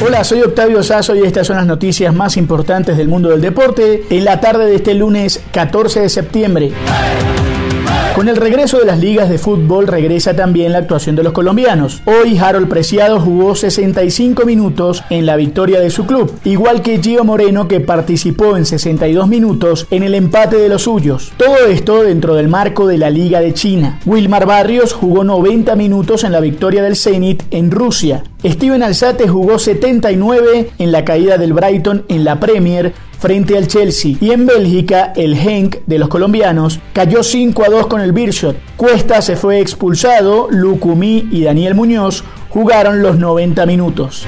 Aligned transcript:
Hola, 0.00 0.22
soy 0.22 0.42
Octavio 0.42 0.80
Sazo 0.84 1.16
y 1.16 1.22
estas 1.22 1.48
son 1.48 1.56
las 1.56 1.66
noticias 1.66 2.14
más 2.14 2.36
importantes 2.36 2.96
del 2.96 3.08
mundo 3.08 3.30
del 3.30 3.40
deporte 3.40 4.04
en 4.10 4.24
la 4.24 4.40
tarde 4.40 4.66
de 4.66 4.76
este 4.76 4.94
lunes 4.94 5.42
14 5.50 6.02
de 6.02 6.08
septiembre. 6.08 6.72
Con 8.18 8.28
el 8.28 8.34
regreso 8.34 8.80
de 8.80 8.84
las 8.84 8.98
ligas 8.98 9.30
de 9.30 9.38
fútbol 9.38 9.86
regresa 9.86 10.34
también 10.34 10.72
la 10.72 10.78
actuación 10.78 11.14
de 11.14 11.22
los 11.22 11.32
colombianos. 11.32 12.02
Hoy 12.04 12.36
Harold 12.36 12.66
Preciado 12.68 13.20
jugó 13.20 13.54
65 13.54 14.44
minutos 14.44 15.04
en 15.08 15.24
la 15.24 15.36
victoria 15.36 15.78
de 15.78 15.90
su 15.90 16.04
club, 16.04 16.36
igual 16.42 16.82
que 16.82 17.00
Gio 17.00 17.22
Moreno 17.22 17.68
que 17.68 17.78
participó 17.78 18.56
en 18.56 18.66
62 18.66 19.28
minutos 19.28 19.86
en 19.92 20.02
el 20.02 20.16
empate 20.16 20.56
de 20.56 20.68
los 20.68 20.82
suyos. 20.82 21.30
Todo 21.36 21.66
esto 21.68 22.02
dentro 22.02 22.34
del 22.34 22.48
marco 22.48 22.88
de 22.88 22.98
la 22.98 23.08
Liga 23.08 23.40
de 23.40 23.54
China. 23.54 24.00
Wilmar 24.04 24.46
Barrios 24.46 24.94
jugó 24.94 25.22
90 25.22 25.76
minutos 25.76 26.24
en 26.24 26.32
la 26.32 26.40
victoria 26.40 26.82
del 26.82 26.96
Zenit 26.96 27.44
en 27.52 27.70
Rusia. 27.70 28.24
Steven 28.44 28.82
Alzate 28.82 29.28
jugó 29.28 29.60
79 29.60 30.70
en 30.78 30.90
la 30.90 31.04
caída 31.04 31.38
del 31.38 31.52
Brighton 31.52 32.04
en 32.08 32.24
la 32.24 32.40
Premier 32.40 32.94
frente 33.18 33.56
al 33.56 33.66
Chelsea. 33.66 34.16
Y 34.20 34.30
en 34.30 34.46
Bélgica, 34.46 35.12
el 35.16 35.34
Henk 35.34 35.78
de 35.86 35.98
los 35.98 36.08
colombianos 36.08 36.80
cayó 36.92 37.22
5 37.22 37.64
a 37.64 37.68
2 37.68 37.86
con 37.86 38.00
el 38.00 38.12
Birchot. 38.12 38.56
Cuesta 38.76 39.20
se 39.20 39.36
fue 39.36 39.60
expulsado, 39.60 40.48
Lucumí 40.50 41.28
y 41.30 41.42
Daniel 41.42 41.74
Muñoz 41.74 42.24
jugaron 42.48 43.02
los 43.02 43.18
90 43.18 43.66
minutos. 43.66 44.26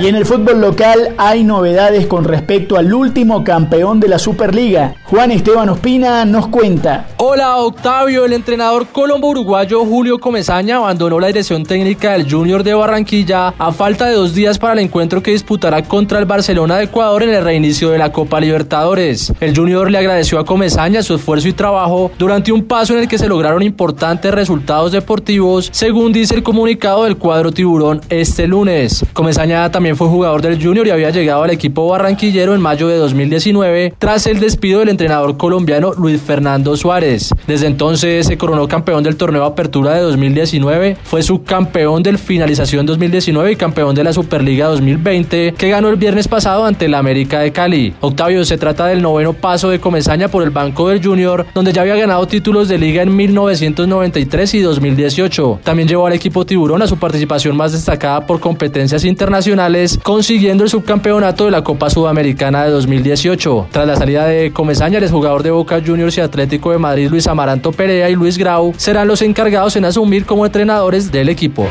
Y 0.00 0.06
en 0.06 0.14
el 0.14 0.24
fútbol 0.24 0.62
local 0.62 1.14
hay 1.18 1.44
novedades 1.44 2.06
con 2.06 2.24
respecto 2.24 2.78
al 2.78 2.92
último 2.94 3.44
campeón 3.44 4.00
de 4.00 4.08
la 4.08 4.18
Superliga. 4.18 4.94
Juan 5.04 5.30
Esteban 5.30 5.68
Ospina 5.68 6.24
nos 6.24 6.48
cuenta. 6.48 7.08
Hola 7.18 7.58
Octavio, 7.58 8.24
el 8.24 8.32
entrenador 8.32 8.86
colombo-uruguayo 8.86 9.84
Julio 9.84 10.18
Comesaña 10.18 10.76
abandonó 10.76 11.20
la 11.20 11.26
dirección 11.26 11.64
técnica 11.64 12.12
del 12.12 12.30
Junior 12.30 12.62
de 12.62 12.72
Barranquilla 12.72 13.48
a 13.58 13.72
falta 13.72 14.06
de 14.06 14.14
dos 14.14 14.34
días 14.34 14.58
para 14.58 14.72
el 14.72 14.78
encuentro 14.78 15.22
que 15.22 15.32
disputará 15.32 15.82
contra 15.82 16.18
el 16.18 16.24
Barcelona 16.24 16.78
de 16.78 16.84
Ecuador 16.84 17.22
en 17.22 17.34
el 17.34 17.44
reinicio 17.44 17.90
de 17.90 17.98
la 17.98 18.10
Copa 18.10 18.40
Libertadores. 18.40 19.34
El 19.40 19.54
Junior 19.54 19.90
le 19.90 19.98
agradeció 19.98 20.38
a 20.38 20.46
Comesaña 20.46 21.02
su 21.02 21.14
esfuerzo 21.14 21.48
y 21.48 21.52
trabajo 21.52 22.10
durante 22.18 22.52
un 22.52 22.64
paso 22.64 22.94
en 22.94 23.00
el 23.00 23.08
que 23.08 23.18
se 23.18 23.28
lograron 23.28 23.62
importantes 23.62 24.32
resultados 24.32 24.92
deportivos, 24.92 25.68
según 25.72 26.12
dice 26.12 26.34
el 26.34 26.42
comunicado 26.42 27.04
del 27.04 27.18
cuadro 27.18 27.52
tiburón 27.52 28.00
este 28.08 28.46
lunes. 28.46 29.04
Comesaña 29.12 29.69
también 29.70 29.96
fue 29.96 30.08
jugador 30.08 30.42
del 30.42 30.62
Junior 30.62 30.86
y 30.86 30.90
había 30.90 31.10
llegado 31.10 31.42
al 31.42 31.50
equipo 31.50 31.88
barranquillero 31.88 32.54
en 32.54 32.60
mayo 32.60 32.88
de 32.88 32.96
2019 32.96 33.94
tras 33.98 34.26
el 34.26 34.40
despido 34.40 34.80
del 34.80 34.88
entrenador 34.88 35.36
colombiano 35.36 35.92
Luis 35.92 36.20
Fernando 36.20 36.76
Suárez. 36.76 37.30
Desde 37.46 37.66
entonces 37.66 38.26
se 38.26 38.36
coronó 38.36 38.66
campeón 38.68 39.02
del 39.04 39.16
torneo 39.16 39.44
Apertura 39.44 39.94
de 39.94 40.00
2019, 40.00 40.96
fue 41.02 41.22
subcampeón 41.22 42.02
del 42.02 42.18
Finalización 42.18 42.86
2019 42.86 43.52
y 43.52 43.56
campeón 43.56 43.94
de 43.94 44.04
la 44.04 44.12
Superliga 44.12 44.66
2020 44.66 45.54
que 45.56 45.68
ganó 45.68 45.88
el 45.88 45.96
viernes 45.96 46.28
pasado 46.28 46.64
ante 46.64 46.86
el 46.86 46.94
América 46.94 47.40
de 47.40 47.52
Cali. 47.52 47.94
Octavio, 48.00 48.44
se 48.44 48.58
trata 48.58 48.86
del 48.86 49.02
noveno 49.02 49.32
paso 49.32 49.70
de 49.70 49.80
Comesaña 49.80 50.28
por 50.28 50.42
el 50.42 50.50
banco 50.50 50.88
del 50.88 51.04
Junior, 51.04 51.46
donde 51.54 51.72
ya 51.72 51.82
había 51.82 51.96
ganado 51.96 52.26
títulos 52.26 52.68
de 52.68 52.78
liga 52.78 53.02
en 53.02 53.14
1993 53.14 54.54
y 54.54 54.60
2018. 54.60 55.60
También 55.62 55.88
llevó 55.88 56.06
al 56.06 56.12
equipo 56.12 56.44
Tiburón 56.44 56.82
a 56.82 56.86
su 56.86 56.96
participación 56.98 57.56
más 57.56 57.72
destacada 57.72 58.26
por 58.26 58.40
competencias 58.40 59.04
internacionales 59.04 59.59
consiguiendo 60.02 60.64
el 60.64 60.70
subcampeonato 60.70 61.44
de 61.44 61.50
la 61.50 61.62
Copa 61.62 61.90
Sudamericana 61.90 62.64
de 62.64 62.70
2018. 62.70 63.68
Tras 63.70 63.86
la 63.86 63.96
salida 63.96 64.26
de 64.26 64.52
Comesaña, 64.52 64.98
el 64.98 65.10
jugador 65.10 65.42
de 65.42 65.50
Boca 65.50 65.82
Juniors 65.84 66.16
y 66.18 66.20
Atlético 66.20 66.70
de 66.72 66.78
Madrid 66.78 67.10
Luis 67.10 67.26
Amaranto 67.26 67.72
Perea 67.72 68.08
y 68.08 68.14
Luis 68.14 68.38
Grau 68.38 68.72
serán 68.76 69.08
los 69.08 69.22
encargados 69.22 69.76
en 69.76 69.84
asumir 69.84 70.24
como 70.24 70.46
entrenadores 70.46 71.12
del 71.12 71.28
equipo. 71.28 71.66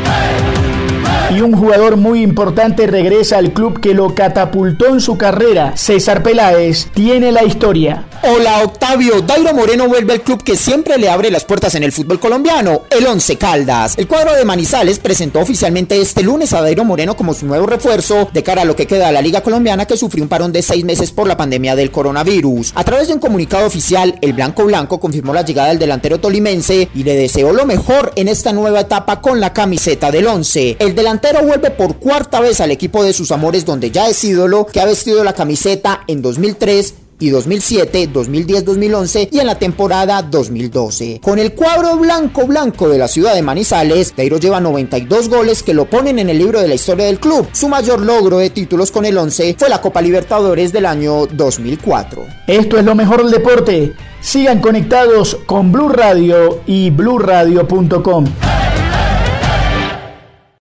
Y 1.36 1.42
un 1.42 1.54
jugador 1.54 1.96
muy 1.96 2.22
importante 2.24 2.88
regresa 2.88 3.38
al 3.38 3.54
club 3.54 3.80
que 3.80 3.94
lo 3.94 4.16
catapultó 4.16 4.88
en 4.88 5.00
su 5.00 5.18
carrera. 5.18 5.78
César 5.78 6.24
Peláez 6.24 6.88
tiene 6.94 7.32
la 7.32 7.44
historia. 7.44 8.06
Hola 8.22 8.64
Octavio, 8.64 9.22
Dairo 9.22 9.54
Moreno 9.54 9.88
vuelve 9.88 10.12
al 10.12 10.22
club 10.22 10.44
que 10.44 10.58
siempre 10.58 10.98
le 10.98 11.10
abre 11.10 11.32
las 11.32 11.46
puertas 11.46 11.76
en 11.76 11.84
el 11.84 11.94
fútbol 11.94 12.20
colombiano, 12.20 12.82
el 12.90 13.08
Once 13.08 13.38
Caldas. 13.38 13.98
El 13.98 14.10
cuadro 14.10 14.36
de 14.36 14.44
Manizales 14.44 15.00
presentó 15.00 15.40
oficialmente 15.40 16.02
este 16.02 16.22
lunes 16.22 16.52
a 16.52 16.62
Dairo 16.62 16.84
Moreno 16.84 17.16
como 17.16 17.34
su 17.34 17.46
nuevo 17.46 17.66
refuerzo 17.66 18.28
de 18.34 18.44
cara 18.44 18.64
a 18.64 18.66
lo 18.66 18.76
que 18.76 18.88
queda 18.88 19.08
de 19.08 19.14
la 19.14 19.22
Liga 19.22 19.42
Colombiana 19.42 19.86
que 19.86 19.96
sufrió 19.96 20.22
un 20.22 20.28
parón 20.28 20.52
de 20.52 20.62
seis 20.62 20.84
meses 20.84 21.12
por 21.12 21.28
la 21.28 21.38
pandemia 21.38 21.78
del 21.78 21.92
coronavirus. 21.92 22.74
A 22.76 22.84
través 22.84 23.08
de 23.08 23.14
un 23.14 23.22
comunicado 23.22 23.66
oficial, 23.66 24.18
el 24.22 24.34
Blanco 24.34 24.66
Blanco 24.66 25.00
confirmó 25.00 25.34
la 25.34 25.46
llegada 25.46 25.70
del 25.70 25.80
delantero 25.80 26.20
tolimense 26.20 26.90
y 26.94 27.04
le 27.04 27.16
deseó 27.16 27.54
lo 27.54 27.66
mejor 27.66 28.12
en 28.18 28.28
esta 28.28 28.52
nueva 28.52 28.82
etapa 28.82 29.22
con 29.22 29.40
la 29.40 29.54
camiseta 29.54 30.12
del 30.12 30.28
Once. 30.28 30.76
El 30.80 30.94
delantero 30.94 31.42
vuelve 31.44 31.72
por 31.72 31.96
cuarta 31.96 32.42
vez 32.42 32.60
al 32.60 32.72
equipo 32.72 33.02
de 33.02 33.14
sus 33.14 33.32
amores 33.32 33.64
donde 33.64 33.92
ya 33.92 34.10
es 34.10 34.22
ídolo, 34.26 34.66
que 34.66 34.82
ha 34.82 34.86
vestido 34.86 35.24
la 35.24 35.34
camiseta 35.34 36.02
en 36.08 36.22
2003 36.22 36.96
y 37.20 37.30
2007, 37.30 38.10
2010, 38.12 38.66
2011 38.66 39.30
y 39.32 39.40
en 39.40 39.48
la 39.48 39.60
temporada 39.60 40.22
2012. 40.22 41.20
Con 41.22 41.38
el 41.38 41.54
cuadro 41.54 41.98
blanco 41.98 42.48
blanco 42.48 42.90
de 42.90 42.98
la 42.98 43.08
ciudad 43.08 43.36
de 43.36 43.42
Manizales, 43.42 44.14
Dairo 44.16 44.38
lleva 44.38 44.60
92 44.60 45.30
goles 45.30 45.62
que 45.62 45.74
lo 45.74 45.86
ponen 45.86 46.20
en 46.20 46.30
el 46.30 46.38
libro 46.38 46.62
de 46.62 46.68
la 46.68 46.76
historia 46.76 47.06
del 47.06 47.20
club. 47.20 47.48
Su 47.52 47.68
mayor 47.68 48.02
logro 48.02 48.38
de 48.38 48.50
títulos 48.50 48.92
con 48.92 49.06
el 49.06 49.18
11 49.18 49.56
fue 49.60 49.70
la 49.70 49.82
Copa 49.82 50.02
Libertadores 50.02 50.72
del 50.72 50.86
año 50.86 51.26
2004. 51.28 52.26
Esto 52.48 52.78
es 52.80 52.86
lo 52.86 52.96
mejor 52.96 53.24
del 53.24 53.32
deporte. 53.32 53.94
Sigan 54.22 54.60
conectados 54.60 55.38
con 55.46 55.72
Blue 55.72 55.90
Radio 55.90 56.62
y 56.66 56.90
bluradio.com. 56.90 58.26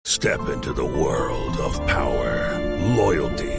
Step 0.05 0.39
into 0.51 0.73
the 0.73 0.81
world 0.81 1.59
of 1.59 1.79
power, 1.85 2.59
loyalty 2.97 3.58